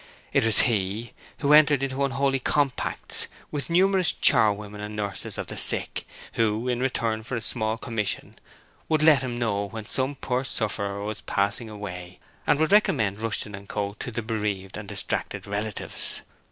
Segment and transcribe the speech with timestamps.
[0.31, 5.55] He it was who entered into unholy compacts with numerous charwomen and nurses of the
[5.55, 8.33] sick, who in return for a small commission
[8.89, 12.17] would let him know when some poor sufferer was passing away
[12.47, 13.93] and would recommend Rushton & Co.
[13.99, 16.23] to the bereaved and distracted relatives.